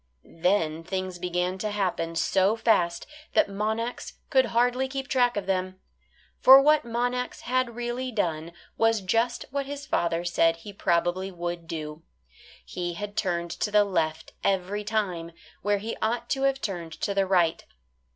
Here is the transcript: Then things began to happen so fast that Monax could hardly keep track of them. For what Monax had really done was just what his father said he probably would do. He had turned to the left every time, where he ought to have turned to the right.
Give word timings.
Then 0.25 0.83
things 0.83 1.19
began 1.19 1.59
to 1.59 1.69
happen 1.69 2.15
so 2.15 2.55
fast 2.55 3.05
that 3.33 3.47
Monax 3.49 4.13
could 4.31 4.45
hardly 4.47 4.87
keep 4.87 5.07
track 5.07 5.37
of 5.37 5.45
them. 5.45 5.79
For 6.39 6.59
what 6.59 6.81
Monax 6.83 7.41
had 7.41 7.75
really 7.75 8.11
done 8.11 8.51
was 8.79 9.01
just 9.01 9.45
what 9.51 9.67
his 9.67 9.85
father 9.85 10.25
said 10.25 10.55
he 10.55 10.73
probably 10.73 11.29
would 11.29 11.67
do. 11.67 12.01
He 12.65 12.95
had 12.95 13.15
turned 13.15 13.51
to 13.51 13.69
the 13.69 13.83
left 13.83 14.33
every 14.43 14.83
time, 14.83 15.33
where 15.61 15.77
he 15.77 15.95
ought 16.01 16.31
to 16.31 16.41
have 16.49 16.61
turned 16.61 16.93
to 17.01 17.13
the 17.13 17.27
right. 17.27 17.63